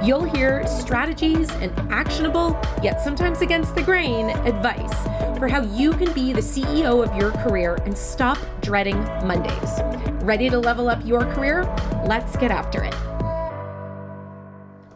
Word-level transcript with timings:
You'll 0.00 0.22
hear 0.22 0.64
strategies 0.64 1.50
and 1.56 1.76
actionable, 1.90 2.56
yet 2.84 3.00
sometimes 3.00 3.40
against 3.40 3.74
the 3.74 3.82
grain, 3.82 4.30
advice 4.30 4.94
for 5.40 5.48
how 5.48 5.62
you 5.62 5.92
can 5.92 6.12
be 6.12 6.32
the 6.32 6.40
CEO 6.40 7.04
of 7.04 7.16
your 7.16 7.32
career 7.32 7.74
and 7.84 7.98
stop 7.98 8.38
dreading 8.60 9.00
Mondays. 9.26 9.80
Ready 10.24 10.48
to 10.50 10.58
level 10.58 10.88
up 10.88 11.04
your 11.04 11.24
career? 11.34 11.64
Let's 12.06 12.36
get 12.36 12.52
after 12.52 12.84
it. 12.84 12.94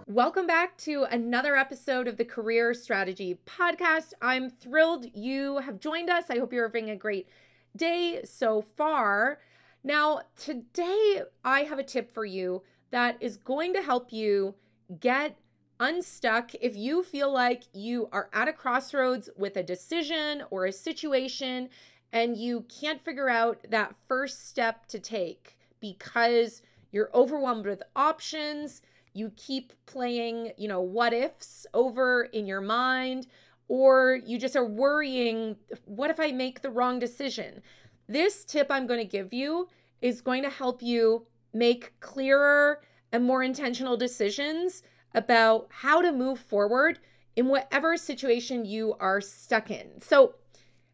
Welcome 0.06 0.46
back 0.46 0.78
to 0.78 1.02
another 1.10 1.56
episode 1.56 2.06
of 2.06 2.16
the 2.16 2.24
Career 2.24 2.72
Strategy 2.72 3.40
Podcast. 3.44 4.12
I'm 4.22 4.50
thrilled 4.50 5.06
you 5.16 5.58
have 5.58 5.80
joined 5.80 6.10
us. 6.10 6.26
I 6.30 6.38
hope 6.38 6.52
you're 6.52 6.68
having 6.68 6.90
a 6.90 6.96
great 6.96 7.28
day 7.76 8.20
so 8.22 8.64
far. 8.76 9.40
Now, 9.82 10.20
today 10.36 11.22
I 11.44 11.62
have 11.62 11.80
a 11.80 11.84
tip 11.84 12.08
for 12.14 12.24
you 12.24 12.62
that 12.92 13.16
is 13.20 13.36
going 13.36 13.74
to 13.74 13.82
help 13.82 14.12
you 14.12 14.54
get 15.00 15.36
unstuck 15.80 16.52
if 16.60 16.76
you 16.76 17.02
feel 17.02 17.32
like 17.32 17.64
you 17.72 18.08
are 18.12 18.28
at 18.32 18.48
a 18.48 18.52
crossroads 18.52 19.28
with 19.36 19.56
a 19.56 19.62
decision 19.62 20.42
or 20.50 20.66
a 20.66 20.72
situation 20.72 21.68
and 22.12 22.36
you 22.36 22.64
can't 22.80 23.04
figure 23.04 23.28
out 23.28 23.58
that 23.70 23.94
first 24.06 24.48
step 24.48 24.86
to 24.86 24.98
take 24.98 25.58
because 25.80 26.62
you're 26.92 27.10
overwhelmed 27.14 27.66
with 27.66 27.82
options 27.96 28.82
you 29.14 29.30
keep 29.36 29.72
playing, 29.86 30.52
you 30.56 30.68
know, 30.68 30.80
what 30.80 31.12
ifs 31.12 31.66
over 31.74 32.24
in 32.24 32.46
your 32.46 32.60
mind, 32.60 33.26
or 33.68 34.18
you 34.24 34.38
just 34.38 34.56
are 34.56 34.66
worrying, 34.66 35.56
what 35.84 36.10
if 36.10 36.18
I 36.18 36.32
make 36.32 36.62
the 36.62 36.70
wrong 36.70 36.98
decision? 36.98 37.62
This 38.08 38.44
tip 38.44 38.68
I'm 38.70 38.86
going 38.86 39.00
to 39.00 39.06
give 39.06 39.32
you 39.32 39.68
is 40.00 40.20
going 40.20 40.42
to 40.42 40.50
help 40.50 40.82
you 40.82 41.26
make 41.52 41.98
clearer 42.00 42.82
and 43.12 43.24
more 43.24 43.42
intentional 43.42 43.96
decisions 43.96 44.82
about 45.14 45.68
how 45.70 46.00
to 46.00 46.12
move 46.12 46.38
forward 46.38 46.98
in 47.36 47.48
whatever 47.48 47.96
situation 47.96 48.64
you 48.64 48.94
are 49.00 49.20
stuck 49.20 49.70
in. 49.70 50.00
So, 50.00 50.34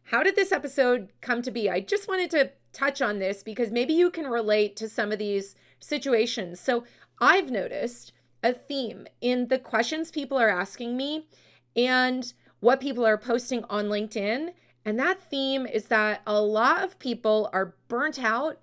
how 0.03 0.23
did 0.23 0.35
this 0.35 0.51
episode 0.51 1.09
come 1.21 1.41
to 1.43 1.51
be? 1.51 1.69
I 1.69 1.81
just 1.81 2.07
wanted 2.07 2.31
to 2.31 2.51
touch 2.73 3.01
on 3.01 3.19
this 3.19 3.43
because 3.43 3.71
maybe 3.71 3.93
you 3.93 4.09
can 4.09 4.25
relate 4.27 4.75
to 4.77 4.89
some 4.89 5.11
of 5.11 5.19
these 5.19 5.55
situations. 5.79 6.59
So, 6.59 6.83
I've 7.19 7.51
noticed 7.51 8.13
a 8.41 8.53
theme 8.53 9.07
in 9.21 9.49
the 9.49 9.59
questions 9.59 10.11
people 10.11 10.37
are 10.37 10.49
asking 10.49 10.95
me 10.95 11.27
and 11.75 12.33
what 12.59 12.81
people 12.81 13.05
are 13.05 13.17
posting 13.17 13.63
on 13.65 13.85
LinkedIn. 13.85 14.53
And 14.85 14.99
that 14.99 15.21
theme 15.29 15.65
is 15.65 15.85
that 15.85 16.21
a 16.25 16.41
lot 16.41 16.83
of 16.83 16.99
people 16.99 17.49
are 17.53 17.75
burnt 17.87 18.23
out 18.23 18.59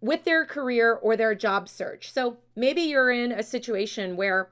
with 0.00 0.24
their 0.24 0.44
career 0.44 0.94
or 0.94 1.16
their 1.16 1.34
job 1.34 1.68
search. 1.68 2.12
So 2.12 2.38
maybe 2.56 2.82
you're 2.82 3.10
in 3.10 3.32
a 3.32 3.42
situation 3.42 4.16
where 4.16 4.50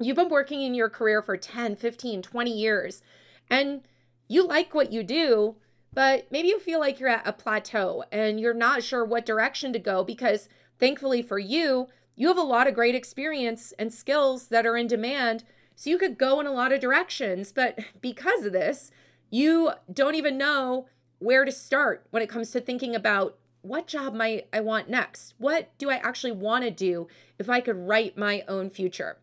you've 0.00 0.16
been 0.16 0.28
working 0.28 0.62
in 0.62 0.74
your 0.74 0.88
career 0.88 1.22
for 1.22 1.36
10, 1.36 1.76
15, 1.76 2.22
20 2.22 2.50
years 2.50 3.02
and 3.50 3.82
you 4.28 4.46
like 4.46 4.74
what 4.74 4.92
you 4.92 5.02
do, 5.02 5.56
but 5.92 6.26
maybe 6.30 6.48
you 6.48 6.60
feel 6.60 6.78
like 6.78 7.00
you're 7.00 7.08
at 7.08 7.26
a 7.26 7.32
plateau 7.32 8.04
and 8.12 8.40
you're 8.40 8.54
not 8.54 8.82
sure 8.82 9.04
what 9.04 9.26
direction 9.26 9.72
to 9.72 9.78
go 9.78 10.04
because 10.04 10.48
thankfully 10.78 11.20
for 11.20 11.38
you, 11.38 11.88
you 12.16 12.28
have 12.28 12.38
a 12.38 12.42
lot 12.42 12.66
of 12.66 12.74
great 12.74 12.94
experience 12.94 13.72
and 13.78 13.92
skills 13.92 14.48
that 14.48 14.66
are 14.66 14.76
in 14.76 14.86
demand. 14.86 15.44
So 15.74 15.90
you 15.90 15.98
could 15.98 16.18
go 16.18 16.38
in 16.38 16.46
a 16.46 16.52
lot 16.52 16.72
of 16.72 16.80
directions. 16.80 17.52
But 17.52 17.78
because 18.00 18.44
of 18.44 18.52
this, 18.52 18.90
you 19.30 19.72
don't 19.92 20.14
even 20.14 20.38
know 20.38 20.86
where 21.18 21.44
to 21.44 21.52
start 21.52 22.06
when 22.10 22.22
it 22.22 22.28
comes 22.28 22.50
to 22.50 22.60
thinking 22.60 22.94
about 22.94 23.38
what 23.62 23.86
job 23.86 24.14
might 24.14 24.48
I 24.52 24.60
want 24.60 24.88
next? 24.88 25.34
What 25.38 25.70
do 25.78 25.90
I 25.90 25.96
actually 25.96 26.32
want 26.32 26.64
to 26.64 26.70
do 26.70 27.08
if 27.38 27.50
I 27.50 27.60
could 27.60 27.76
write 27.76 28.16
my 28.16 28.42
own 28.48 28.70
future? 28.70 29.18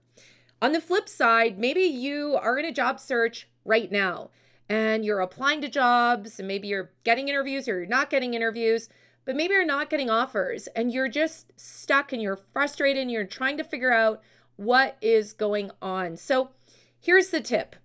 On 0.61 0.71
the 0.71 0.81
flip 0.81 1.07
side, 1.07 1.59
maybe 1.59 1.81
you 1.81 2.37
are 2.41 2.57
in 2.57 2.65
a 2.65 2.71
job 2.71 2.99
search 2.99 3.47
right 3.63 3.91
now 3.91 4.29
and 4.69 5.05
you're 5.05 5.19
applying 5.19 5.61
to 5.61 5.69
jobs 5.69 6.39
and 6.39 6.47
maybe 6.47 6.67
you're 6.67 6.91
getting 7.03 7.27
interviews 7.27 7.67
or 7.67 7.77
you're 7.77 7.85
not 7.85 8.09
getting 8.09 8.33
interviews 8.33 8.89
but 9.27 9.35
maybe 9.35 9.53
you're 9.53 9.65
not 9.65 9.89
getting 9.89 10.09
offers 10.09 10.67
and 10.67 10.93
you're 10.93 11.09
just 11.09 11.51
stuck 11.57 12.13
and 12.13 12.21
you're 12.21 12.39
frustrated 12.53 13.01
and 13.01 13.11
you're 13.11 13.25
trying 13.25 13.57
to 13.57 13.63
figure 13.63 13.91
out 13.91 14.21
what 14.55 14.95
is 15.01 15.33
going 15.33 15.69
on. 15.81 16.15
So 16.15 16.51
here's 16.97 17.29
the 17.29 17.41
tip 17.41 17.75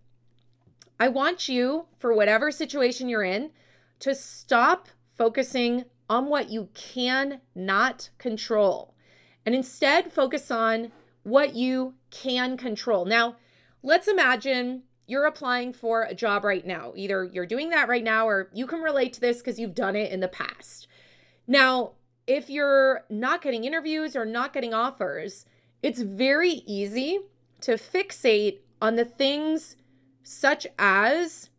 I 1.00 1.08
want 1.08 1.48
you, 1.48 1.86
for 1.98 2.14
whatever 2.14 2.52
situation 2.52 3.08
you're 3.08 3.24
in, 3.24 3.50
to 3.98 4.14
stop 4.14 4.86
focusing 5.18 5.84
on 6.08 6.26
what 6.26 6.48
you 6.48 6.68
can 6.74 7.40
not 7.56 8.10
control 8.18 8.94
and 9.44 9.52
instead 9.52 10.12
focus 10.12 10.48
on 10.48 10.92
what 11.22 11.54
you 11.54 11.94
can 12.10 12.56
control. 12.56 13.04
Now, 13.04 13.36
let's 13.82 14.08
imagine 14.08 14.82
you're 15.06 15.26
applying 15.26 15.72
for 15.72 16.02
a 16.02 16.14
job 16.14 16.44
right 16.44 16.66
now. 16.66 16.92
Either 16.96 17.24
you're 17.24 17.46
doing 17.46 17.70
that 17.70 17.88
right 17.88 18.04
now 18.04 18.26
or 18.26 18.48
you 18.52 18.66
can 18.66 18.80
relate 18.80 19.12
to 19.14 19.20
this 19.20 19.38
because 19.38 19.58
you've 19.58 19.74
done 19.74 19.96
it 19.96 20.10
in 20.12 20.20
the 20.20 20.28
past. 20.28 20.86
Now, 21.46 21.92
if 22.26 22.48
you're 22.48 23.04
not 23.10 23.42
getting 23.42 23.64
interviews 23.64 24.14
or 24.14 24.24
not 24.24 24.52
getting 24.52 24.72
offers, 24.72 25.44
it's 25.82 26.00
very 26.00 26.62
easy 26.66 27.18
to 27.62 27.72
fixate 27.72 28.60
on 28.80 28.96
the 28.96 29.04
things 29.04 29.76
such 30.22 30.66
as 30.78 31.50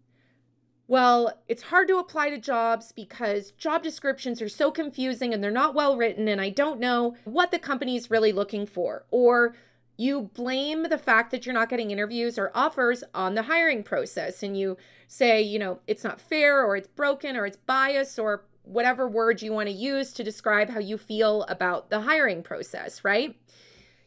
well, 0.94 1.42
it's 1.48 1.64
hard 1.64 1.88
to 1.88 1.98
apply 1.98 2.30
to 2.30 2.38
jobs 2.38 2.92
because 2.92 3.50
job 3.58 3.82
descriptions 3.82 4.44
are 4.44 4.48
so 4.48 4.70
confusing 4.70 5.34
and 5.34 5.44
they're 5.44 5.50
not 5.50 5.74
well 5.74 5.98
written, 5.98 6.28
and 6.28 6.40
I 6.40 6.50
don't 6.50 6.80
know 6.80 7.16
what 7.24 7.50
the 7.50 7.58
company 7.58 7.96
is 7.96 8.12
really 8.12 8.32
looking 8.32 8.68
for. 8.68 9.04
Or 9.10 9.56
you 9.98 10.30
blame 10.36 10.84
the 10.84 11.00
fact 11.00 11.32
that 11.32 11.48
you're 11.48 11.54
not 11.54 11.70
getting 11.70 11.90
interviews 11.90 12.38
or 12.38 12.52
offers 12.54 13.04
on 13.16 13.34
the 13.34 13.42
hiring 13.42 13.82
process, 13.82 14.44
and 14.44 14.56
you 14.56 14.78
say, 15.08 15.42
you 15.42 15.58
know, 15.58 15.80
it's 15.88 16.04
not 16.04 16.22
fair, 16.22 16.64
or 16.64 16.76
it's 16.76 16.90
broken, 16.90 17.36
or 17.36 17.48
it's 17.48 17.58
biased, 17.58 18.20
or 18.20 18.46
whatever 18.62 19.10
word 19.10 19.42
you 19.42 19.52
want 19.52 19.70
to 19.70 19.74
use 19.74 20.14
to 20.14 20.24
describe 20.24 20.70
how 20.70 20.80
you 20.80 21.00
feel 21.00 21.42
about 21.46 21.90
the 21.90 22.02
hiring 22.02 22.44
process, 22.44 23.04
right? 23.04 23.36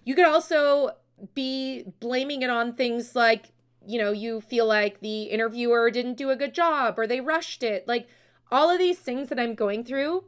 You 0.04 0.14
could 0.14 0.25
also 0.25 0.91
be 1.34 1.82
blaming 1.98 2.42
it 2.42 2.50
on 2.50 2.75
things 2.75 3.16
like, 3.16 3.46
you 3.86 3.98
know, 3.98 4.12
you 4.12 4.41
feel 4.41 4.66
like 4.66 5.00
the 5.00 5.24
interviewer 5.24 5.91
didn't 5.91 6.16
do 6.16 6.30
a 6.30 6.36
good 6.36 6.54
job 6.54 6.98
or 6.98 7.06
they 7.06 7.20
rushed 7.20 7.62
it. 7.62 7.86
Like 7.86 8.08
all 8.50 8.70
of 8.70 8.78
these 8.78 8.98
things 8.98 9.28
that 9.28 9.38
I'm 9.38 9.54
going 9.54 9.84
through 9.84 10.24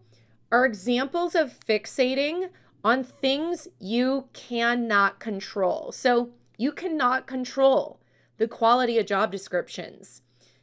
are 0.50 0.64
examples 0.64 1.34
of 1.34 1.58
fixating 1.66 2.50
on 2.84 3.04
things 3.04 3.68
you 3.78 4.28
cannot 4.32 5.18
control. 5.18 5.92
So 5.92 6.30
you 6.56 6.72
cannot 6.72 7.26
control 7.26 8.00
the 8.38 8.48
quality 8.48 8.98
of 8.98 9.06
job 9.06 9.32
descriptions. 9.32 10.22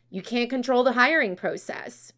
You 0.09 0.21
can't 0.21 0.49
control 0.49 0.83
the 0.83 0.93
hiring 0.93 1.35
process. 1.35 2.13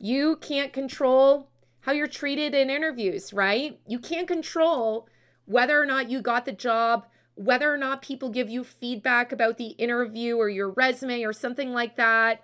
You 0.00 0.36
can't 0.36 0.72
control 0.72 1.48
how 1.80 1.92
you're 1.92 2.06
treated 2.06 2.54
in 2.54 2.70
interviews, 2.70 3.32
right? 3.32 3.80
You 3.86 3.98
can't 3.98 4.28
control 4.28 5.08
whether 5.44 5.80
or 5.80 5.86
not 5.86 6.10
you 6.10 6.20
got 6.20 6.44
the 6.44 6.52
job, 6.52 7.06
whether 7.38 7.72
or 7.72 7.78
not 7.78 8.02
people 8.02 8.30
give 8.30 8.50
you 8.50 8.64
feedback 8.64 9.30
about 9.30 9.58
the 9.58 9.68
interview 9.68 10.36
or 10.36 10.48
your 10.48 10.70
resume 10.70 11.22
or 11.22 11.32
something 11.32 11.72
like 11.72 11.94
that. 11.96 12.42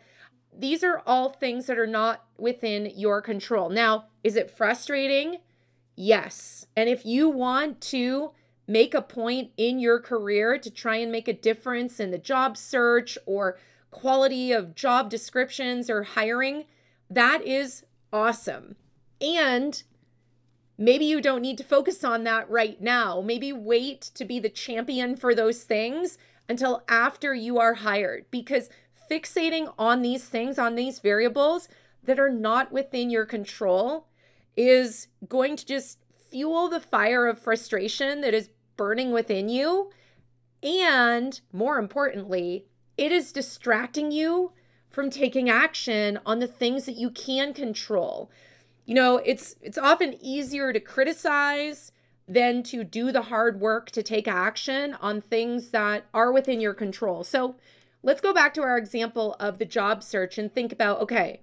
These 0.56 0.84
are 0.84 1.02
all 1.04 1.30
things 1.30 1.66
that 1.66 1.78
are 1.78 1.86
not 1.86 2.24
within 2.38 2.92
your 2.94 3.20
control. 3.20 3.68
Now, 3.68 4.04
is 4.22 4.36
it 4.36 4.56
frustrating? 4.56 5.38
Yes. 5.96 6.66
And 6.76 6.88
if 6.88 7.04
you 7.04 7.28
want 7.28 7.80
to 7.82 8.30
make 8.68 8.94
a 8.94 9.02
point 9.02 9.50
in 9.56 9.80
your 9.80 9.98
career 9.98 10.58
to 10.58 10.70
try 10.70 10.96
and 10.96 11.10
make 11.10 11.26
a 11.26 11.32
difference 11.32 11.98
in 11.98 12.12
the 12.12 12.18
job 12.18 12.56
search 12.56 13.18
or 13.26 13.58
quality 13.90 14.52
of 14.52 14.76
job 14.76 15.10
descriptions 15.10 15.90
or 15.90 16.04
hiring, 16.04 16.66
that 17.10 17.42
is 17.42 17.84
awesome. 18.12 18.76
And 19.20 19.82
maybe 20.76 21.04
you 21.04 21.20
don't 21.20 21.42
need 21.42 21.58
to 21.58 21.64
focus 21.64 22.04
on 22.04 22.24
that 22.24 22.48
right 22.50 22.80
now. 22.80 23.20
Maybe 23.20 23.52
wait 23.52 24.00
to 24.14 24.24
be 24.24 24.38
the 24.38 24.48
champion 24.48 25.16
for 25.16 25.34
those 25.34 25.62
things 25.62 26.18
until 26.48 26.82
after 26.88 27.34
you 27.34 27.58
are 27.58 27.74
hired 27.74 28.26
because 28.30 28.68
fixating 29.10 29.72
on 29.78 30.02
these 30.02 30.24
things, 30.24 30.58
on 30.58 30.74
these 30.74 30.98
variables 30.98 31.68
that 32.02 32.18
are 32.18 32.30
not 32.30 32.72
within 32.72 33.10
your 33.10 33.24
control, 33.24 34.06
is 34.56 35.08
going 35.28 35.56
to 35.56 35.66
just 35.66 35.98
fuel 36.30 36.68
the 36.68 36.80
fire 36.80 37.26
of 37.26 37.38
frustration 37.38 38.20
that 38.20 38.34
is 38.34 38.50
burning 38.76 39.12
within 39.12 39.48
you. 39.48 39.90
And 40.62 41.40
more 41.52 41.78
importantly, 41.78 42.66
it 42.96 43.12
is 43.12 43.32
distracting 43.32 44.10
you 44.10 44.52
from 44.88 45.10
taking 45.10 45.50
action 45.50 46.18
on 46.24 46.38
the 46.38 46.46
things 46.46 46.86
that 46.86 46.96
you 46.96 47.10
can 47.10 47.52
control. 47.52 48.30
You 48.84 48.94
know, 48.94 49.16
it's 49.18 49.56
it's 49.62 49.78
often 49.78 50.16
easier 50.20 50.72
to 50.72 50.80
criticize 50.80 51.92
than 52.26 52.62
to 52.64 52.84
do 52.84 53.12
the 53.12 53.22
hard 53.22 53.60
work 53.60 53.90
to 53.90 54.02
take 54.02 54.26
action 54.28 54.94
on 55.00 55.20
things 55.20 55.70
that 55.70 56.06
are 56.14 56.32
within 56.32 56.60
your 56.60 56.74
control. 56.74 57.24
So, 57.24 57.56
let's 58.02 58.20
go 58.20 58.32
back 58.32 58.54
to 58.54 58.62
our 58.62 58.76
example 58.76 59.36
of 59.40 59.58
the 59.58 59.64
job 59.64 60.02
search 60.02 60.38
and 60.38 60.52
think 60.52 60.72
about 60.72 61.00
okay, 61.00 61.40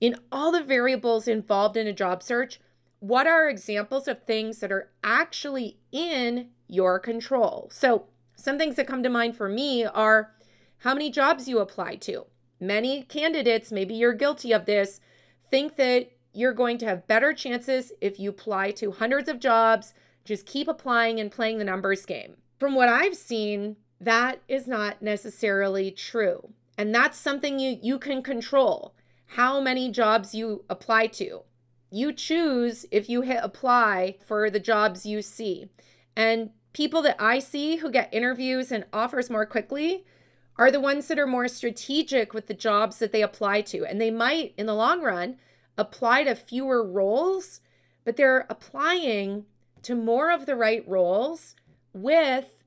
in 0.00 0.16
all 0.30 0.52
the 0.52 0.62
variables 0.62 1.26
involved 1.26 1.76
in 1.76 1.86
a 1.86 1.92
job 1.92 2.22
search, 2.22 2.60
what 3.00 3.26
are 3.26 3.48
examples 3.48 4.08
of 4.08 4.22
things 4.22 4.58
that 4.58 4.72
are 4.72 4.90
actually 5.02 5.78
in 5.92 6.48
your 6.68 6.98
control? 6.98 7.68
So, 7.72 8.06
some 8.36 8.58
things 8.58 8.76
that 8.76 8.86
come 8.86 9.02
to 9.02 9.08
mind 9.08 9.36
for 9.36 9.48
me 9.48 9.84
are 9.84 10.32
how 10.78 10.92
many 10.92 11.10
jobs 11.10 11.48
you 11.48 11.58
apply 11.58 11.96
to. 11.96 12.26
Many 12.60 13.02
candidates, 13.02 13.72
maybe 13.72 13.94
you're 13.94 14.12
guilty 14.12 14.52
of 14.52 14.66
this, 14.66 15.00
think 15.50 15.76
that 15.76 16.10
you're 16.36 16.52
going 16.52 16.78
to 16.78 16.86
have 16.86 17.06
better 17.06 17.32
chances 17.32 17.92
if 18.00 18.20
you 18.20 18.30
apply 18.30 18.70
to 18.72 18.92
hundreds 18.92 19.28
of 19.28 19.40
jobs, 19.40 19.94
just 20.24 20.46
keep 20.46 20.68
applying 20.68 21.18
and 21.18 21.30
playing 21.30 21.58
the 21.58 21.64
numbers 21.64 22.04
game. 22.04 22.36
From 22.58 22.74
what 22.74 22.88
I've 22.88 23.16
seen, 23.16 23.76
that 24.00 24.40
is 24.48 24.66
not 24.66 25.00
necessarily 25.00 25.90
true. 25.90 26.50
And 26.76 26.94
that's 26.94 27.18
something 27.18 27.58
you, 27.58 27.78
you 27.80 27.98
can 27.98 28.22
control 28.22 28.94
how 29.28 29.60
many 29.60 29.90
jobs 29.90 30.34
you 30.34 30.64
apply 30.68 31.06
to. 31.08 31.42
You 31.90 32.12
choose 32.12 32.84
if 32.90 33.08
you 33.08 33.22
hit 33.22 33.40
apply 33.42 34.16
for 34.24 34.50
the 34.50 34.60
jobs 34.60 35.06
you 35.06 35.22
see. 35.22 35.70
And 36.14 36.50
people 36.72 37.00
that 37.02 37.16
I 37.18 37.38
see 37.38 37.76
who 37.76 37.90
get 37.90 38.12
interviews 38.12 38.70
and 38.70 38.84
offers 38.92 39.30
more 39.30 39.46
quickly 39.46 40.04
are 40.58 40.70
the 40.70 40.80
ones 40.80 41.08
that 41.08 41.18
are 41.18 41.26
more 41.26 41.48
strategic 41.48 42.34
with 42.34 42.46
the 42.46 42.54
jobs 42.54 42.98
that 42.98 43.12
they 43.12 43.22
apply 43.22 43.62
to. 43.62 43.84
And 43.84 44.00
they 44.00 44.10
might, 44.10 44.54
in 44.56 44.66
the 44.66 44.74
long 44.74 45.02
run, 45.02 45.36
apply 45.78 46.24
to 46.24 46.34
fewer 46.34 46.86
roles, 46.86 47.60
but 48.04 48.16
they're 48.16 48.46
applying 48.48 49.44
to 49.82 49.94
more 49.94 50.30
of 50.30 50.46
the 50.46 50.56
right 50.56 50.86
roles 50.88 51.54
with 51.92 52.62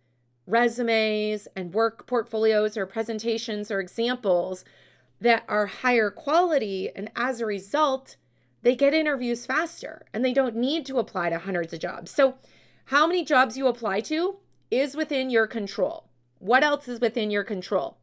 resumes 0.48 1.48
and 1.56 1.74
work 1.74 2.08
portfolios 2.08 2.76
or 2.78 2.86
presentations 2.86 3.70
or 3.70 3.80
examples 3.80 4.66
that 5.22 5.44
are 5.48 5.68
higher 5.68 6.10
quality. 6.10 6.90
And 6.96 7.12
as 7.16 7.40
a 7.40 7.46
result, 7.46 8.16
they 8.62 8.76
get 8.76 8.94
interviews 8.94 9.46
faster 9.46 10.06
and 10.14 10.24
they 10.24 10.34
don't 10.34 10.56
need 10.56 10.86
to 10.88 10.98
apply 10.98 11.30
to 11.30 11.40
hundreds 11.40 11.74
of 11.74 11.80
jobs. 11.80 12.12
So, 12.12 12.36
how 12.86 13.06
many 13.06 13.24
jobs 13.24 13.56
you 13.56 13.68
apply 13.68 14.02
to 14.02 14.38
is 14.72 14.96
within 14.96 15.30
your 15.30 15.48
control. 15.48 16.06
What 16.40 16.64
else 16.64 16.88
is 16.88 17.00
within 17.00 17.32
your 17.32 17.44
control? 17.44 17.98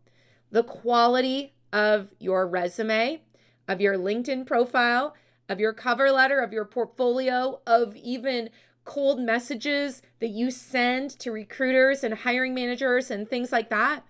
The 0.51 0.63
quality 0.63 1.55
of 1.73 2.13
your 2.19 2.47
resume, 2.47 3.23
of 3.69 3.81
your 3.81 3.97
LinkedIn 3.97 4.47
profile, 4.47 5.15
of 5.49 5.61
your 5.61 5.73
cover 5.73 6.11
letter, 6.11 6.41
of 6.41 6.53
your 6.53 6.65
portfolio, 6.65 7.61
of 7.67 7.97
even 7.97 8.51
cold 8.85 9.21
messages 9.21 10.03
that 10.21 10.29
you 10.29 10.51
send 10.51 11.11
to 11.19 11.33
recruiters 11.33 12.05
and 12.05 12.15
hiring 12.15 12.55
managers 12.55 13.11
and 13.11 13.29
things 13.29 13.53
like 13.53 13.69
that. 13.71 14.05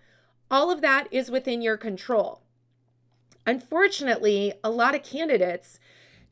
All 0.50 0.70
of 0.70 0.80
that 0.82 1.08
is 1.10 1.30
within 1.30 1.62
your 1.62 1.76
control. 1.76 2.42
Unfortunately, 3.46 4.52
a 4.62 4.70
lot 4.70 4.94
of 4.94 5.02
candidates 5.02 5.78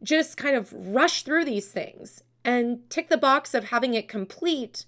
just 0.02 0.36
kind 0.36 0.56
of 0.56 0.72
rush 0.72 1.22
through 1.22 1.44
these 1.44 1.68
things 1.68 2.22
and 2.44 2.88
tick 2.90 3.08
the 3.08 3.16
box 3.16 3.54
of 3.54 3.64
having 3.64 3.94
it 3.94 4.08
complete 4.08 4.84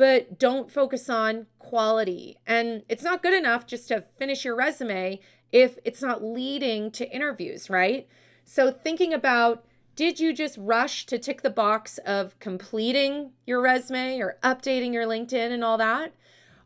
but 0.00 0.38
don't 0.38 0.72
focus 0.72 1.10
on 1.10 1.46
quality. 1.58 2.38
And 2.46 2.84
it's 2.88 3.02
not 3.02 3.22
good 3.22 3.34
enough 3.34 3.66
just 3.66 3.88
to 3.88 4.06
finish 4.18 4.46
your 4.46 4.56
resume 4.56 5.20
if 5.52 5.78
it's 5.84 6.02
not 6.02 6.22
leading 6.22 6.90
to 6.92 7.10
interviews, 7.10 7.70
right? 7.70 8.06
So, 8.44 8.70
thinking 8.70 9.12
about 9.12 9.64
did 9.96 10.18
you 10.18 10.32
just 10.32 10.56
rush 10.58 11.04
to 11.06 11.18
tick 11.18 11.42
the 11.42 11.50
box 11.50 11.98
of 12.06 12.38
completing 12.38 13.32
your 13.46 13.60
resume 13.60 14.18
or 14.20 14.38
updating 14.42 14.94
your 14.94 15.04
LinkedIn 15.04 15.52
and 15.52 15.62
all 15.62 15.76
that? 15.78 16.14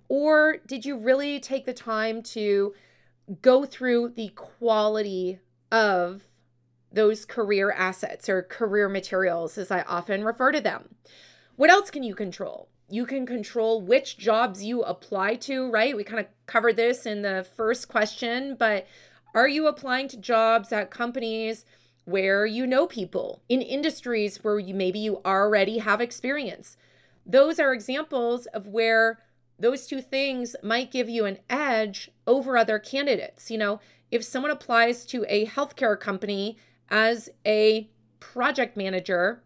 Or 0.09 0.59
did 0.67 0.85
you 0.85 0.97
really 0.97 1.41
take 1.41 1.67
the 1.67 1.73
time 1.73 2.23
to 2.23 2.75
go 3.43 3.65
through 3.65 4.11
the 4.11 4.29
quality 4.37 5.41
of 5.73 6.29
those 6.93 7.25
career 7.25 7.73
assets 7.73 8.29
or 8.29 8.43
career 8.43 8.89
materials, 8.89 9.59
as 9.59 9.71
I 9.71 9.83
often 9.83 10.23
refer 10.23 10.53
to 10.53 10.61
them? 10.61 10.95
What 11.57 11.71
else 11.71 11.91
can 11.91 12.03
you 12.03 12.15
control? 12.15 12.69
You 12.89 13.07
can 13.07 13.27
control 13.27 13.81
which 13.81 14.19
jobs 14.19 14.65
you 14.65 14.83
apply 14.83 15.37
to, 15.37 15.71
right? 15.71 15.97
We 15.97 16.05
kind 16.05 16.21
of 16.21 16.27
covered 16.47 16.77
this 16.77 17.07
in 17.07 17.23
the 17.23 17.47
first 17.57 17.89
question, 17.89 18.57
but 18.59 18.87
are 19.35 19.49
you 19.49 19.67
applying 19.67 20.09
to 20.09 20.17
jobs 20.17 20.73
at 20.73 20.91
companies 20.91 21.65
where 22.05 22.45
you 22.45 22.67
know 22.67 22.87
people, 22.87 23.43
in 23.49 23.63
industries 23.63 24.45
where 24.45 24.59
you 24.59 24.75
maybe 24.75 24.99
you 24.99 25.21
already 25.25 25.79
have 25.79 26.01
experience? 26.01 26.77
Those 27.27 27.59
are 27.59 27.73
examples 27.73 28.47
of 28.47 28.67
where 28.67 29.21
those 29.59 29.87
two 29.87 30.01
things 30.01 30.55
might 30.63 30.91
give 30.91 31.09
you 31.09 31.25
an 31.25 31.39
edge 31.49 32.11
over 32.27 32.57
other 32.57 32.79
candidates. 32.79 33.51
You 33.51 33.59
know, 33.59 33.81
if 34.11 34.23
someone 34.23 34.51
applies 34.51 35.07
to 35.07 35.25
a 35.29 35.47
healthcare 35.47 35.99
company 35.99 36.59
as 36.91 37.31
a 37.47 37.89
project 38.21 38.77
manager 38.77 39.43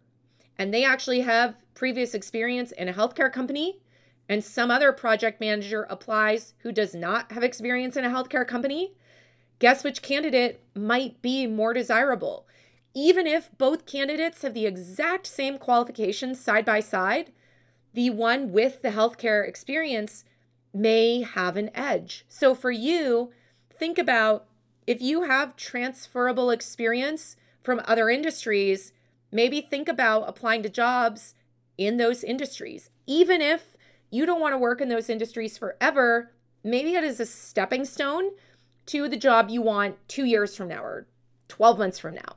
and 0.58 0.75
they 0.75 0.85
actually 0.85 1.20
have 1.20 1.55
previous 1.78 2.12
experience 2.12 2.72
in 2.72 2.88
a 2.88 2.92
healthcare 2.92 3.32
company 3.32 3.78
and 4.28 4.42
some 4.42 4.69
other 4.69 4.90
project 4.90 5.40
manager 5.40 5.86
applies 5.88 6.54
who 6.58 6.72
does 6.72 6.92
not 6.92 7.30
have 7.30 7.44
experience 7.44 7.96
in 7.96 8.04
a 8.04 8.10
healthcare 8.10 8.46
company, 8.46 8.94
guess 9.60 9.84
which 9.84 10.02
candidate 10.02 10.60
might 10.75 11.22
be 11.22 11.46
more 11.46 11.72
desirable? 11.72 12.48
Even 12.94 13.28
if 13.28 13.56
both 13.58 13.86
candidates 13.86 14.42
have 14.42 14.54
the 14.54 14.66
exact 14.66 15.25
same 15.25 15.56
qualifications 15.56 16.40
side 16.40 16.64
by 16.64 16.80
side, 16.80 17.30
the 17.94 18.10
one 18.10 18.50
with 18.50 18.82
the 18.82 18.90
healthcare 18.90 19.46
experience 19.46 20.25
may 20.75 21.22
have 21.22 21.56
an 21.56 21.70
edge. 21.76 22.25
So 22.28 22.56
for 22.56 22.72
you, 22.72 23.30
think 23.70 23.98
about 23.98 24.46
if 24.88 25.00
you 25.00 25.22
have 25.22 25.54
transferable 25.54 26.50
experience 26.50 27.36
from 27.62 27.80
other 27.84 28.10
industries, 28.10 28.92
maybe 29.30 29.60
think 29.60 29.88
about 29.88 30.28
applying 30.28 30.64
to 30.64 30.69
jobs 30.69 31.34
in 31.78 31.96
those 31.96 32.22
industries. 32.25 32.90
Even 33.06 33.40
if 33.40 33.76
you 34.10 34.26
don't 34.26 34.40
want 34.40 34.52
to 34.52 34.58
work 34.58 34.80
in 34.80 34.88
those 34.88 35.08
industries 35.08 35.56
forever, 35.56 36.32
maybe 36.64 36.94
it 36.94 37.04
is 37.04 37.20
a 37.20 37.26
stepping 37.26 37.84
stone 37.84 38.32
to 38.86 39.08
the 39.08 39.16
job 39.16 39.48
you 39.48 39.62
want 39.62 39.96
two 40.08 40.25
years 40.25 40.56
from 40.56 40.69
now 40.69 40.82
or 40.82 41.06
12 41.48 41.78
months 41.78 41.98
from 41.98 42.14
now. 42.14 42.36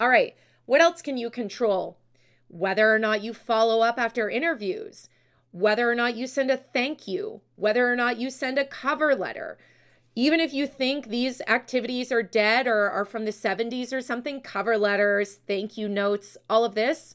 All 0.00 0.08
right, 0.08 0.34
what 0.66 0.80
else 0.80 1.00
can 1.00 1.16
you 1.16 1.30
control? 1.30 1.98
Whether 2.48 2.92
or 2.92 2.98
not 2.98 3.22
you 3.22 3.32
follow 3.32 3.80
up 3.80 3.98
after 3.98 4.28
interviews, 4.28 5.08
whether 5.52 5.90
or 5.90 5.94
not 5.94 6.16
you 6.16 6.26
send 6.26 6.50
a 6.50 6.56
thank 6.56 7.06
you, 7.06 7.42
whether 7.56 7.90
or 7.90 7.96
not 7.96 8.18
you 8.18 8.30
send 8.30 8.58
a 8.58 8.64
cover 8.64 9.14
letter. 9.14 9.58
Even 10.14 10.40
if 10.40 10.52
you 10.52 10.66
think 10.66 11.08
these 11.08 11.40
activities 11.46 12.12
are 12.12 12.22
dead 12.22 12.66
or 12.66 12.90
are 12.90 13.04
from 13.04 13.24
the 13.24 13.30
70s 13.30 13.92
or 13.92 14.00
something, 14.00 14.40
cover 14.40 14.76
letters, 14.76 15.38
thank 15.46 15.78
you 15.78 15.88
notes, 15.88 16.36
all 16.50 16.64
of 16.64 16.74
this, 16.74 17.14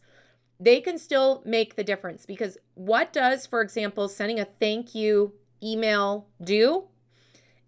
they 0.60 0.82
can 0.82 0.98
still 0.98 1.42
make 1.46 1.76
the 1.76 1.84
difference 1.84 2.26
because 2.26 2.58
what 2.74 3.14
does, 3.14 3.46
for 3.46 3.62
example, 3.62 4.08
sending 4.08 4.40
a 4.40 4.46
thank 4.46 4.96
you 4.96 5.34
email 5.62 6.28
do? 6.44 6.86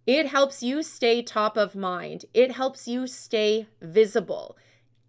It 0.07 0.27
helps 0.27 0.63
you 0.63 0.81
stay 0.81 1.21
top 1.21 1.55
of 1.55 1.75
mind. 1.75 2.25
It 2.33 2.53
helps 2.53 2.87
you 2.87 3.05
stay 3.05 3.67
visible, 3.81 4.57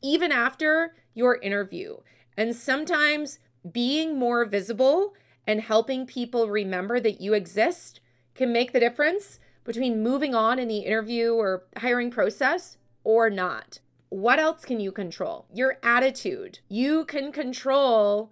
even 0.03 0.31
after 0.31 0.95
your 1.15 1.37
interview. 1.37 1.97
And 2.37 2.55
sometimes 2.55 3.39
being 3.71 4.19
more 4.19 4.45
visible 4.45 5.15
and 5.47 5.61
helping 5.63 6.07
people 6.07 6.49
remember 6.49 7.01
that 7.01 7.21
you 7.21 7.33
exist 7.33 8.01
can 8.35 8.53
make 8.53 8.73
the 8.73 8.81
difference 8.81 9.41
between 9.65 10.03
moving 10.03 10.35
on 10.35 10.59
in 10.59 10.69
the 10.69 10.81
interview 10.81 11.33
or 11.33 11.65
hiring 11.79 12.11
process 12.11 12.77
or 13.05 13.31
not. 13.31 13.81
What 14.11 14.38
else 14.38 14.64
can 14.64 14.81
you 14.81 14.93
control? 14.93 15.47
Your 15.55 15.79
attitude. 15.83 16.59
You 16.69 17.05
can 17.05 17.33
control 17.33 18.31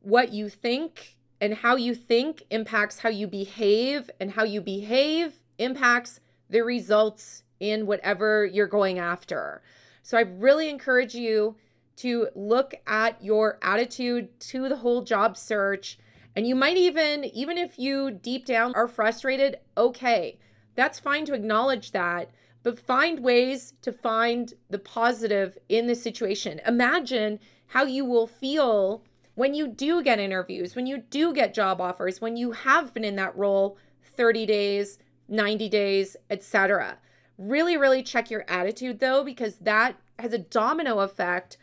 what 0.00 0.32
you 0.32 0.48
think, 0.48 1.16
and 1.42 1.54
how 1.54 1.76
you 1.76 1.94
think 1.94 2.42
impacts 2.50 2.98
how 2.98 3.10
you 3.10 3.26
behave, 3.26 4.10
and 4.18 4.32
how 4.32 4.44
you 4.44 4.60
behave 4.62 5.34
impacts 5.58 6.20
the 6.48 6.62
results 6.62 7.42
in 7.60 7.86
whatever 7.86 8.46
you're 8.46 8.66
going 8.66 8.98
after. 8.98 9.62
So 10.02 10.16
I 10.16 10.22
really 10.22 10.70
encourage 10.70 11.14
you 11.14 11.56
to 11.96 12.28
look 12.34 12.74
at 12.86 13.22
your 13.22 13.58
attitude 13.60 14.40
to 14.40 14.70
the 14.70 14.76
whole 14.76 15.02
job 15.02 15.36
search. 15.36 15.98
And 16.34 16.46
you 16.46 16.54
might 16.54 16.78
even, 16.78 17.26
even 17.26 17.58
if 17.58 17.78
you 17.78 18.10
deep 18.10 18.46
down 18.46 18.74
are 18.74 18.88
frustrated, 18.88 19.58
okay, 19.76 20.38
that's 20.74 20.98
fine 20.98 21.26
to 21.26 21.34
acknowledge 21.34 21.92
that 21.92 22.30
but 22.62 22.78
find 22.78 23.20
ways 23.20 23.74
to 23.82 23.92
find 23.92 24.54
the 24.68 24.78
positive 24.78 25.56
in 25.68 25.86
the 25.86 25.94
situation. 25.94 26.60
Imagine 26.66 27.38
how 27.68 27.84
you 27.84 28.04
will 28.04 28.26
feel 28.26 29.02
when 29.34 29.54
you 29.54 29.66
do 29.68 30.02
get 30.02 30.18
interviews, 30.18 30.74
when 30.74 30.86
you 30.86 30.98
do 30.98 31.32
get 31.32 31.54
job 31.54 31.80
offers, 31.80 32.20
when 32.20 32.36
you 32.36 32.52
have 32.52 32.92
been 32.92 33.04
in 33.04 33.16
that 33.16 33.36
role 33.36 33.78
30 34.16 34.44
days, 34.44 34.98
90 35.28 35.68
days, 35.68 36.16
etc. 36.28 36.98
Really, 37.38 37.76
really 37.76 38.02
check 38.02 38.30
your 38.30 38.44
attitude 38.48 39.00
though, 39.00 39.24
because 39.24 39.56
that 39.56 39.96
has 40.18 40.32
a 40.32 40.38
domino 40.38 40.98
effect 40.98 41.56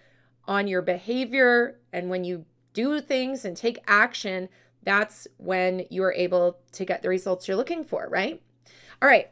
on 0.48 0.68
your 0.68 0.82
behavior. 0.82 1.77
And 1.94 2.10
when 2.10 2.24
you 2.24 2.46
do 2.74 3.01
things 3.01 3.46
and 3.46 3.56
take 3.56 3.84
action, 3.86 4.50
that's 4.84 5.27
when 5.38 5.86
you're 5.89 6.13
able 6.13 6.58
to 6.72 6.86
get 6.86 7.01
the 7.01 7.10
results 7.10 7.48
you're 7.48 7.58
looking 7.58 7.84
for, 7.84 8.08
right? 8.10 8.42
All 9.01 9.08
right. 9.08 9.30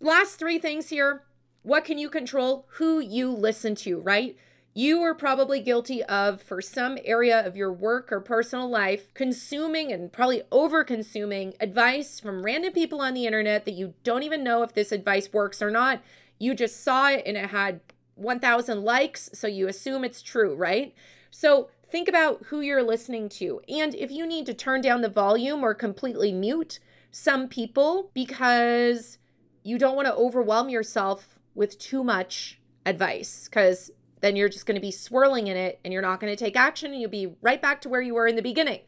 Last 0.00 0.36
three 0.38 0.60
things 0.60 0.90
here. 0.90 1.24
What 1.62 1.84
can 1.84 1.98
you 1.98 2.08
control? 2.08 2.66
Who 2.74 3.00
you 3.00 3.32
listen 3.32 3.74
to, 3.76 3.98
right? 3.98 4.36
You 4.72 5.02
are 5.02 5.14
probably 5.14 5.58
guilty 5.58 6.04
of, 6.04 6.40
for 6.40 6.62
some 6.62 6.98
area 7.04 7.44
of 7.44 7.56
your 7.56 7.72
work 7.72 8.12
or 8.12 8.20
personal 8.20 8.70
life, 8.70 9.12
consuming 9.12 9.90
and 9.90 10.12
probably 10.12 10.42
over 10.52 10.84
consuming 10.84 11.54
advice 11.58 12.20
from 12.20 12.44
random 12.44 12.72
people 12.72 13.00
on 13.00 13.12
the 13.12 13.26
internet 13.26 13.64
that 13.64 13.72
you 13.72 13.94
don't 14.04 14.22
even 14.22 14.44
know 14.44 14.62
if 14.62 14.72
this 14.72 14.92
advice 14.92 15.32
works 15.32 15.60
or 15.60 15.70
not. 15.70 16.00
You 16.38 16.54
just 16.54 16.84
saw 16.84 17.10
it 17.10 17.24
and 17.26 17.36
it 17.36 17.50
had 17.50 17.80
1,000 18.14 18.84
likes, 18.84 19.30
so 19.32 19.48
you 19.48 19.66
assume 19.66 20.04
it's 20.04 20.22
true, 20.22 20.54
right? 20.54 20.94
So 21.32 21.70
think 21.90 22.06
about 22.06 22.44
who 22.46 22.60
you're 22.60 22.84
listening 22.84 23.28
to. 23.30 23.60
And 23.68 23.96
if 23.96 24.12
you 24.12 24.28
need 24.28 24.46
to 24.46 24.54
turn 24.54 24.80
down 24.80 25.00
the 25.00 25.08
volume 25.08 25.64
or 25.64 25.74
completely 25.74 26.32
mute 26.32 26.78
some 27.10 27.48
people 27.48 28.12
because 28.14 29.18
you 29.62 29.78
don't 29.78 29.96
want 29.96 30.06
to 30.06 30.14
overwhelm 30.14 30.68
yourself 30.68 31.38
with 31.54 31.78
too 31.78 32.04
much 32.04 32.60
advice, 32.86 33.48
because 33.48 33.90
then 34.20 34.36
you're 34.36 34.48
just 34.48 34.66
going 34.66 34.74
to 34.74 34.80
be 34.80 34.90
swirling 34.90 35.46
in 35.46 35.56
it 35.56 35.78
and 35.84 35.92
you're 35.92 36.02
not 36.02 36.20
going 36.20 36.32
to 36.32 36.44
take 36.44 36.56
action 36.56 36.92
and 36.92 37.00
you'll 37.00 37.10
be 37.10 37.34
right 37.40 37.62
back 37.62 37.80
to 37.82 37.88
where 37.88 38.00
you 38.00 38.14
were 38.14 38.26
in 38.26 38.36
the 38.36 38.42
beginning. 38.42 38.80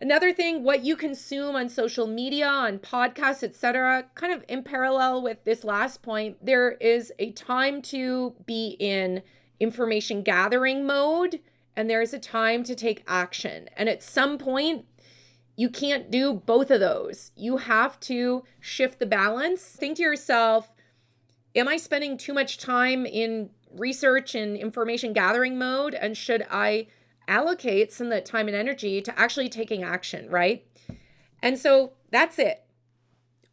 Another 0.00 0.32
thing, 0.32 0.62
what 0.62 0.84
you 0.84 0.94
consume 0.94 1.56
on 1.56 1.68
social 1.68 2.06
media, 2.06 2.46
on 2.46 2.78
podcasts, 2.78 3.42
etc., 3.42 4.04
kind 4.14 4.32
of 4.32 4.44
in 4.48 4.62
parallel 4.62 5.22
with 5.22 5.42
this 5.42 5.64
last 5.64 6.02
point, 6.02 6.36
there 6.44 6.72
is 6.72 7.12
a 7.18 7.32
time 7.32 7.82
to 7.82 8.34
be 8.46 8.76
in 8.78 9.22
information 9.58 10.22
gathering 10.22 10.86
mode 10.86 11.40
and 11.74 11.90
there 11.90 12.02
is 12.02 12.14
a 12.14 12.18
time 12.18 12.62
to 12.64 12.76
take 12.76 13.02
action. 13.08 13.68
And 13.76 13.88
at 13.88 14.02
some 14.02 14.38
point, 14.38 14.84
you 15.58 15.68
can't 15.68 16.08
do 16.08 16.34
both 16.34 16.70
of 16.70 16.78
those. 16.78 17.32
You 17.34 17.56
have 17.56 17.98
to 18.02 18.44
shift 18.60 19.00
the 19.00 19.06
balance. 19.06 19.60
Think 19.60 19.96
to 19.96 20.04
yourself, 20.04 20.72
am 21.56 21.66
I 21.66 21.78
spending 21.78 22.16
too 22.16 22.32
much 22.32 22.58
time 22.58 23.04
in 23.04 23.50
research 23.74 24.36
and 24.36 24.56
information 24.56 25.12
gathering 25.12 25.58
mode? 25.58 25.94
And 25.94 26.16
should 26.16 26.46
I 26.48 26.86
allocate 27.26 27.92
some 27.92 28.06
of 28.06 28.12
that 28.12 28.24
time 28.24 28.46
and 28.46 28.56
energy 28.56 29.02
to 29.02 29.18
actually 29.18 29.48
taking 29.48 29.82
action, 29.82 30.30
right? 30.30 30.64
And 31.42 31.58
so 31.58 31.94
that's 32.12 32.38
it. 32.38 32.64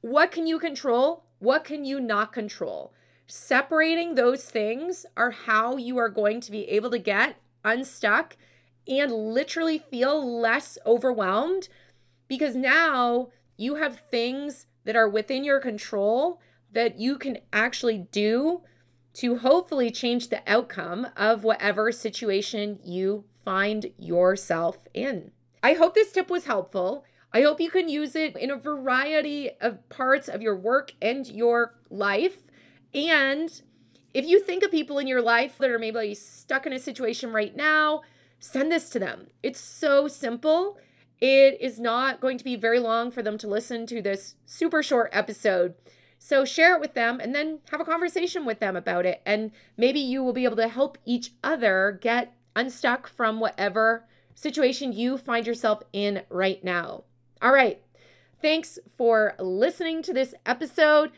What 0.01 0.31
can 0.31 0.45
you 0.45 0.59
control? 0.59 1.25
What 1.39 1.63
can 1.63 1.85
you 1.85 1.99
not 1.99 2.31
control? 2.31 2.93
Separating 3.25 4.13
those 4.13 4.43
things 4.43 5.07
are 5.17 5.31
how 5.31 5.77
you 5.77 5.97
are 5.97 6.09
going 6.09 6.39
to 6.41 6.51
be 6.51 6.69
able 6.69 6.91
to 6.91 6.99
get 6.99 7.37
unstuck 7.63 8.37
and 8.87 9.11
literally 9.11 9.79
feel 9.79 10.39
less 10.39 10.77
overwhelmed 10.85 11.67
because 12.27 12.55
now 12.55 13.29
you 13.57 13.75
have 13.75 14.01
things 14.11 14.67
that 14.83 14.95
are 14.95 15.09
within 15.09 15.43
your 15.43 15.59
control 15.59 16.39
that 16.71 16.99
you 16.99 17.17
can 17.17 17.37
actually 17.53 18.07
do 18.11 18.61
to 19.13 19.37
hopefully 19.37 19.89
change 19.89 20.27
the 20.27 20.41
outcome 20.45 21.07
of 21.15 21.43
whatever 21.43 21.91
situation 21.91 22.79
you 22.83 23.23
find 23.45 23.91
yourself 23.97 24.87
in. 24.93 25.31
I 25.63 25.73
hope 25.73 25.95
this 25.95 26.11
tip 26.11 26.29
was 26.29 26.45
helpful. 26.45 27.05
I 27.33 27.41
hope 27.41 27.61
you 27.61 27.69
can 27.69 27.89
use 27.89 28.15
it 28.15 28.35
in 28.37 28.51
a 28.51 28.57
variety 28.57 29.51
of 29.61 29.87
parts 29.89 30.27
of 30.27 30.41
your 30.41 30.55
work 30.55 30.93
and 31.01 31.25
your 31.27 31.75
life. 31.89 32.37
And 32.93 33.49
if 34.13 34.25
you 34.25 34.39
think 34.39 34.63
of 34.63 34.71
people 34.71 34.99
in 34.99 35.07
your 35.07 35.21
life 35.21 35.57
that 35.57 35.69
are 35.69 35.79
maybe 35.79 36.13
stuck 36.13 36.65
in 36.65 36.73
a 36.73 36.79
situation 36.79 37.31
right 37.31 37.55
now, 37.55 38.01
send 38.39 38.71
this 38.71 38.89
to 38.91 38.99
them. 38.99 39.27
It's 39.43 39.59
so 39.59 40.07
simple. 40.07 40.77
It 41.21 41.57
is 41.61 41.79
not 41.79 42.19
going 42.19 42.37
to 42.37 42.43
be 42.43 42.55
very 42.55 42.79
long 42.79 43.11
for 43.11 43.21
them 43.21 43.37
to 43.39 43.47
listen 43.47 43.85
to 43.87 44.01
this 44.01 44.35
super 44.45 44.83
short 44.83 45.09
episode. 45.13 45.75
So 46.19 46.43
share 46.43 46.75
it 46.75 46.81
with 46.81 46.93
them 46.93 47.19
and 47.19 47.33
then 47.33 47.59
have 47.71 47.79
a 47.79 47.85
conversation 47.85 48.45
with 48.45 48.59
them 48.59 48.75
about 48.75 49.05
it. 49.05 49.21
And 49.25 49.51
maybe 49.77 49.99
you 49.99 50.23
will 50.23 50.33
be 50.33 50.45
able 50.45 50.55
to 50.57 50.67
help 50.67 50.97
each 51.05 51.31
other 51.43 51.99
get 52.01 52.35
unstuck 52.55 53.07
from 53.07 53.39
whatever 53.39 54.05
situation 54.33 54.91
you 54.91 55.17
find 55.17 55.47
yourself 55.47 55.83
in 55.93 56.23
right 56.29 56.63
now. 56.63 57.03
All 57.41 57.53
right. 57.53 57.81
Thanks 58.41 58.77
for 58.97 59.33
listening 59.39 60.01
to 60.03 60.13
this 60.13 60.33
episode. 60.45 61.11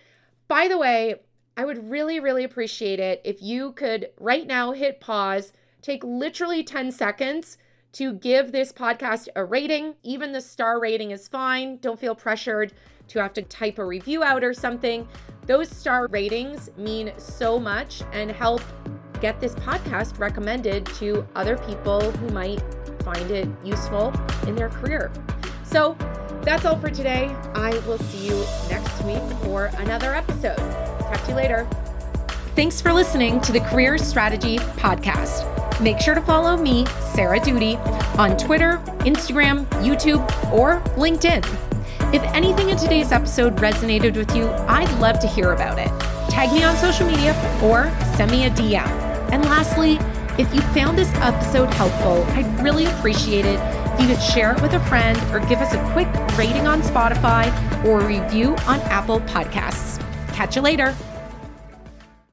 By 0.48 0.68
the 0.68 0.78
way, 0.78 1.16
I 1.56 1.66
would 1.66 1.90
really, 1.90 2.20
really 2.20 2.44
appreciate 2.44 3.00
it 3.00 3.22
if 3.26 3.42
you 3.42 3.72
could 3.72 4.10
right 4.20 4.46
now 4.46 4.74
hit 4.74 5.00
pause, 5.00 5.54
take 5.82 6.04
literally 6.04 6.64
10 6.64 6.92
seconds 6.92 7.58
to 7.94 8.14
give 8.14 8.52
this 8.52 8.72
podcast 8.72 9.28
a 9.36 9.44
rating. 9.44 9.96
Even 10.04 10.32
the 10.32 10.42
star 10.42 10.80
rating 10.80 11.12
is 11.12 11.28
fine. 11.28 11.78
Don't 11.78 12.00
feel 12.00 12.16
pressured 12.16 12.74
to 13.08 13.20
have 13.20 13.34
to 13.34 13.42
type 13.42 13.80
a 13.80 13.86
review 13.86 14.24
out 14.24 14.44
or 14.44 14.54
something. 14.54 15.08
Those 15.46 15.70
star 15.70 16.08
ratings 16.08 16.70
mean 16.78 17.14
so 17.18 17.60
much 17.60 18.04
and 18.12 18.30
help 18.32 18.62
get 19.22 19.40
this 19.40 19.56
podcast 19.56 20.20
recommended 20.20 20.86
to 20.86 21.28
other 21.36 21.58
people 21.58 22.12
who 22.12 22.30
might 22.30 22.62
find 23.04 23.32
it 23.32 23.48
useful 23.64 24.14
in 24.46 24.56
their 24.56 24.70
career. 24.70 25.12
So 25.64 25.98
that's 26.42 26.66
all 26.66 26.78
for 26.78 26.90
today. 26.90 27.36
I 27.56 27.72
will 27.88 27.98
see 27.98 28.28
you 28.28 28.46
next 28.70 29.04
week 29.04 29.22
for 29.44 29.66
another 29.78 30.14
episode. 30.14 30.58
Talk 30.58 31.24
to 31.24 31.30
you 31.30 31.36
later. 31.36 31.68
Thanks 32.56 32.82
for 32.82 32.92
listening 32.92 33.40
to 33.42 33.52
the 33.52 33.60
Career 33.62 33.98
Strategy 33.98 34.58
Podcast. 34.58 35.57
Make 35.80 36.00
sure 36.00 36.16
to 36.16 36.22
follow 36.22 36.58
me, 36.58 36.86
Sarah 37.14 37.40
Doody, 37.40 37.76
on 38.18 38.36
Twitter, 38.36 38.82
Instagram, 39.00 39.66
YouTube, 39.84 40.26
or 40.52 40.82
LinkedIn. 40.96 41.46
If 42.14 42.24
anything 42.34 42.70
in 42.70 42.78
today's 42.78 43.12
episode 43.12 43.58
resonated 43.58 44.16
with 44.16 44.36
you, 44.36 44.48
I'd 44.68 44.92
love 45.00 45.20
to 45.20 45.28
hear 45.28 45.52
about 45.52 45.78
it. 45.78 45.90
Tag 46.32 46.52
me 46.52 46.64
on 46.64 46.76
social 46.78 47.06
media 47.06 47.34
or 47.62 47.92
send 48.16 48.32
me 48.32 48.46
a 48.46 48.50
DM. 48.50 48.88
And 49.32 49.44
lastly, 49.46 50.00
if 50.40 50.54
you 50.54 50.62
found 50.74 50.98
this 50.98 51.14
episode 51.16 51.72
helpful, 51.74 52.24
I'd 52.34 52.64
really 52.64 52.86
appreciate 52.86 53.46
it 53.46 53.60
if 53.60 54.02
you 54.02 54.08
could 54.08 54.24
share 54.24 54.54
it 54.56 54.62
with 54.62 54.74
a 54.74 54.80
friend 54.86 55.18
or 55.32 55.40
give 55.48 55.60
us 55.60 55.74
a 55.74 55.92
quick 55.92 56.08
rating 56.38 56.68
on 56.68 56.82
Spotify 56.82 57.52
or 57.86 58.02
review 58.02 58.56
on 58.66 58.80
Apple 58.82 59.20
Podcasts. 59.22 60.00
Catch 60.34 60.56
you 60.56 60.62
later. 60.62 60.96